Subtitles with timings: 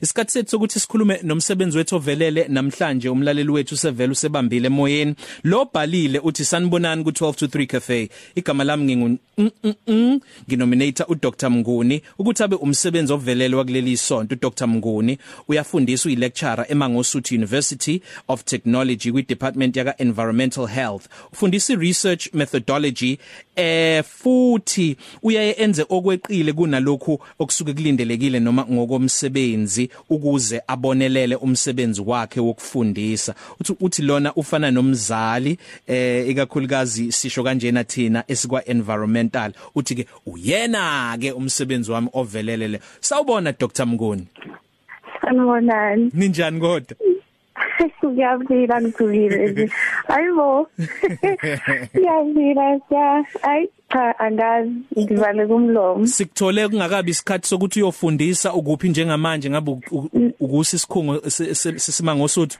[0.00, 5.14] Isikhathi sethu sokuthi sikhulume nomsebenzi wethu ovelele namhlanje umlaleli wethu sevela usebambile emoyeni.
[5.44, 8.08] Lo bhalile uthi sanibonani ku 12 to 3 cafe.
[8.34, 9.18] Igama lami ngingu
[10.48, 12.02] nginominator uDr Mnguni.
[12.18, 15.18] Ukuthi abe umsebenzi ovelele wakuleli isonto uDr Mnguni
[15.48, 21.08] uyafundisa uyilecturer eMangosuthu University of Technology kwi department yaka Environmental Health.
[21.32, 23.18] Ufundisa research methodology
[23.56, 29.81] eh futhi uyaye enze okweqile kunalokhu okusuke kulindelekile noma ngokomsebenzi.
[30.10, 38.24] Ukuze abonelele umsebenzi wakhe wokufundisa uthi uthi lona ufana nomzali eh ikakhulukazi sisho kanjena thina
[38.28, 44.26] esikwa environmental uthi ke uyena ke umsebenzi wami ovelele le sawubona Dr Mnguni
[45.20, 46.10] Sanibonani.
[46.14, 46.96] ninjani kodwa
[48.04, 49.70] Ngiyabila ngithulile.
[50.08, 50.68] Hayibo.
[51.96, 53.24] Ngiyabila ja.
[53.42, 56.06] Ay cha angazi ngivale kumlomo.
[56.06, 59.78] sikuthole kungakabi isikhathi sokuthi uyofundisa ukuphi njengamanje ngabe
[60.40, 62.58] ukusi isikhungo sesimangosuthu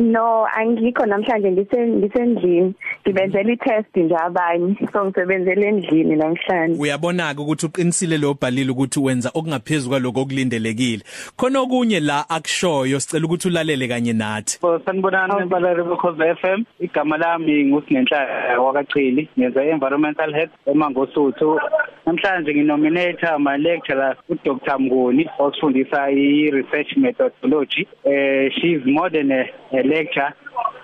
[0.00, 2.74] No, angikho namhlanje ngisen ngisendlini.
[3.06, 4.76] Ngibenzela i-test nje abanye.
[4.92, 6.80] So ngisebenzele endlini namhlanje.
[6.80, 11.02] uyabona ke ukuthi uqinisile lo bhalile ukuthi wenza okungaphezulu kwaloko okulindelekile.
[11.36, 14.58] Khona okunye la akushoyo sicela ukuthi ulalele kanye nathi.
[14.60, 21.60] So sanibonani balari bekhoze FM igama lami ngusinenhla wakachili ngenza environmental health eMangosuthu.
[22.06, 24.78] Namhlanje nginominator my lecturer uDr.
[24.78, 27.86] Mnguni osifundisa i-research methodology.
[28.04, 30.30] Eh she is more than a, a lecture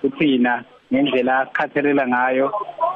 [0.00, 2.46] kuthina ngendlela asikhathelela ngayo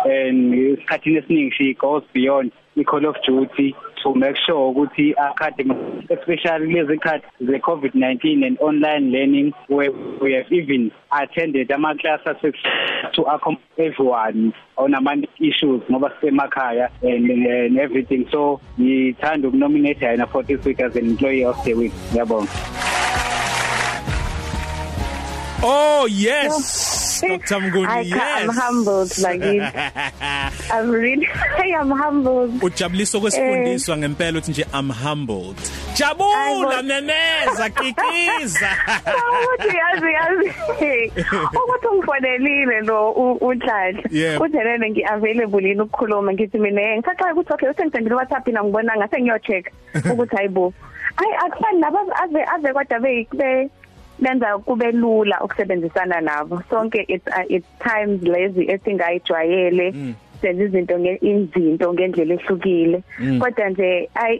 [0.04, 5.74] and isikhathini esiningi she goes beyond i-call of duty to make sure ukuthi academy
[6.08, 12.54] especially lezi khathi ze COVID-19 and online learning where we have even attended ama classes
[13.12, 18.26] to accommodate everyone on ama issues ngoba sisemakhaya and, and everything.
[18.30, 21.92] So ngithanda ukunominate yena for this week as an employee of the week.
[22.12, 22.89] Ngiyabonga
[25.62, 29.62] oh yes Dr Mnguni I yes can't, I'm humbled like it.
[30.72, 31.26] I'm really
[31.58, 32.62] I am humbled.
[32.62, 35.56] ujabuliso kwesifundiswa ngempela uthi nje I'm humbled
[35.94, 36.82] jabula Hayibo.
[36.82, 38.68] memeza kikiza
[39.42, 40.52] Ukuthi yazi yazi.
[41.64, 44.02] Ukuthi ungifonelile lo uNhlanhla.
[44.10, 44.44] Yebo.
[44.44, 49.20] Uthi nene ngiavailable yini ukukhuluma ngithi mina ngisaxa ukuthi okay usengicela WhatsApp na ngibona ngase
[49.20, 49.72] ngiyocheck
[50.12, 50.72] ukuthi hayibo.
[51.16, 53.70] Ay akufani nabo ave ave kodwa be
[54.20, 56.62] benza kube lula ukusebenzisana nabo.
[56.70, 59.94] Sonke it's uh, it's times lezi esingayijwayele.
[60.40, 63.02] Senza izinto ngezinto ngendlela ehlukile.
[63.38, 64.38] Kodwa nje ay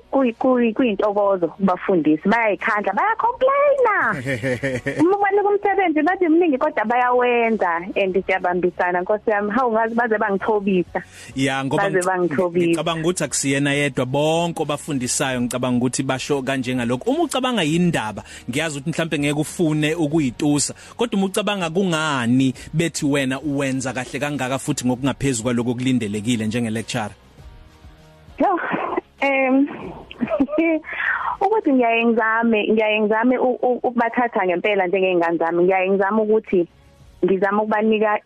[0.75, 2.29] kuyintokozo kubafundisi.
[2.29, 3.97] Bayayikhandla bayacomplaina
[5.01, 7.71] uma ubani kumsebenzi bathi mningi kodwa bayawenza.
[7.97, 9.51] And siyabambisana nkosi yami.
[9.51, 11.03] Hawu ngazi baze bangithobisa
[11.37, 12.67] ya ngoba Baze bangithobisa.
[12.67, 14.07] ngicabanga ukuthi akusiyena yedwa.
[14.07, 19.95] Bonke obafundisayo ngicabanga ukuthi basho kanje ngalokho uma ucabanga yindaba ngiyazi ukuthi mhlambe ngeke ufune
[19.95, 20.75] ukuyitusa.
[20.97, 27.11] Kodwa uma ucabanga kungani bethi wena uwenza kahle kangaka futhi ngokungaphezulu kwaloko kulindelekile njenge lecturer
[28.39, 28.61] Yo,
[29.21, 29.69] em
[31.41, 35.63] ukuthi ngiyaye ngizame ngiyaye ngizame ukubathatha ngempela njengezingane zami.
[35.65, 36.67] Ngiyaye ngizame ukuthi
[37.25, 38.19] ngizama ukubanika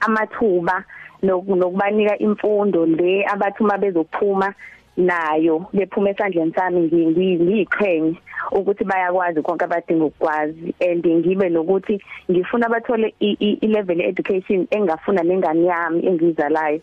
[0.00, 0.84] amathuba
[1.22, 4.54] noku- nokubanika imfundo le abathi uma bezophuma
[5.00, 8.14] nayo bephuma esandleni sami ngi- ngi- ngiyiqhenye
[8.52, 10.74] ukuthi bayakwazi konke abadinga ukukwazi.
[10.80, 12.00] And ngibe nokuthi
[12.30, 16.80] ngifuna bathole i-level education engafuna nengane yami engizalayo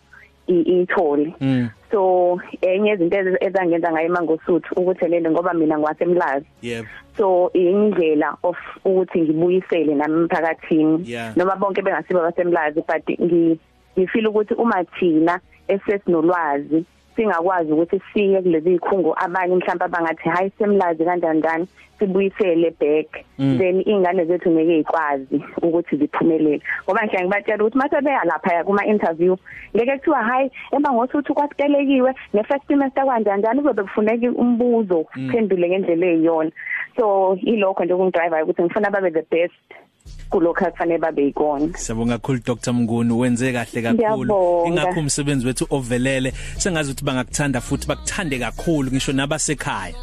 [0.48, 1.34] i- iyithole.
[1.40, 1.68] Mm.
[1.90, 9.20] So enye izinto ezangenza ngayo mangosuthu ukuthelele ngoba mina ngwasemlazi yebo so indlela of ukuthi
[9.20, 11.04] ngibuyisele nami emphakathini.
[11.36, 13.58] Noma bonke bengasiba basemlazi but ngi
[13.98, 16.84] ngifeel ukuthi uma thina esesinolwazi
[17.18, 21.66] singakwazi ukuthi siye kulezi ikhungo abanye mhlawumbe abangathi hayi semlazi kanjani kanjani
[21.98, 23.24] sibuyisele back.
[23.38, 23.58] Mm.
[23.58, 26.62] then ingane zethu ngeke ikwazi ukuthi ziphumelele.
[26.84, 29.36] Ngoba ngihlanga ngibatshela ukuthi mase beya lapha kuma interview
[29.76, 35.68] ngeke kuthiwa hayi emba ngosuthi kwasitelekiwe ne first semester kanjani kanjani kuzobe kufuneka umbuzo phendule
[35.68, 36.50] ngendlela eyiyona.
[36.96, 39.87] So ilokho nje kungidrive ukuthi ngifuna babe the best
[40.30, 42.72] kulokho akufanele babe yikona Siyabonga kakhulu Dr.
[42.72, 43.12] Mnguni.
[43.12, 44.66] Wenze kahle kakhulu.
[44.66, 46.32] Ingakho umsebenzi wethu ovelele.
[46.58, 49.94] Sengazi ukuthi bangakuthanda futhi bakuthande kakhulu ngisho nabasekhaya.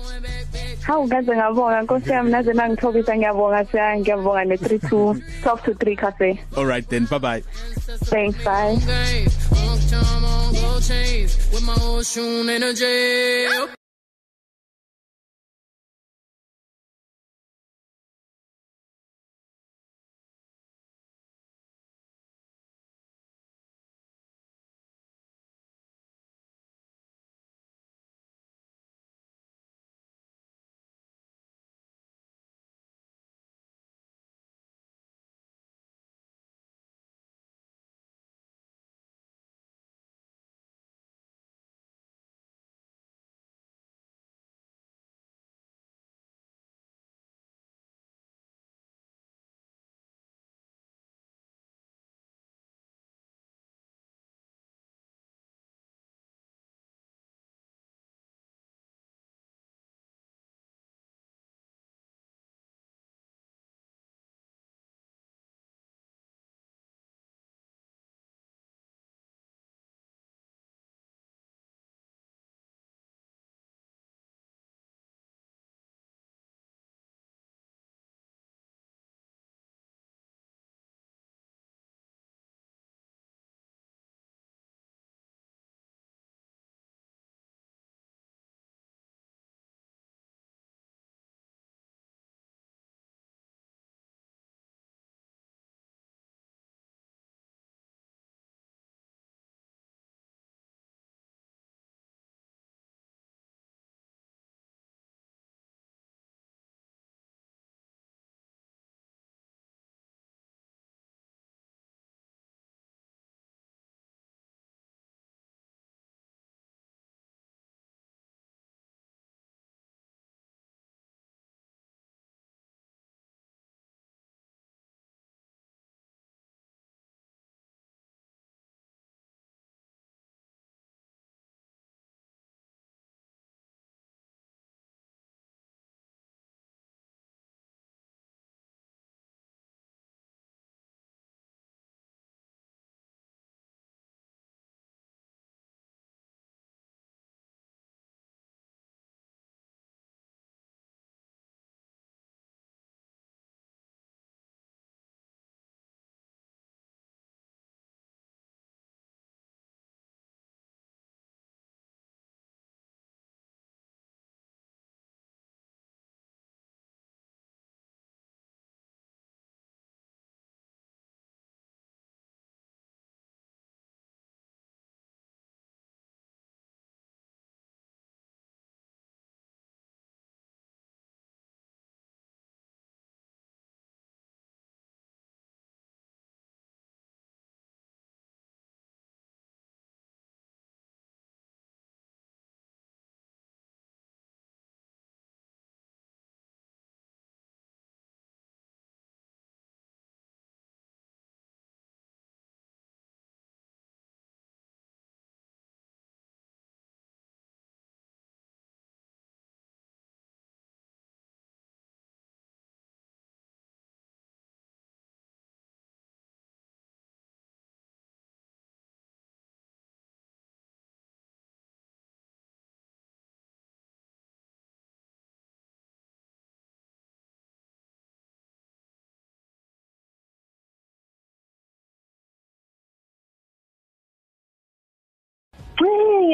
[0.81, 2.31] Hawu ngaze ngabonga nkosi yami.
[2.31, 6.40] Naze nangithobisa ngiyabonga siya ngiyabonga ne 32 12 to 3 cafe.
[6.57, 7.44] All right then bye bye
[8.06, 8.78] thanks bye.
[9.52, 13.75] Long time on gold chains with my old shoe energy.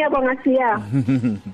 [0.01, 0.69] Ngiyabonga siya